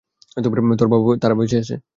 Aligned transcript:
তারা 1.21 1.35
বেচে 1.35 1.57
আছে। 1.57 1.75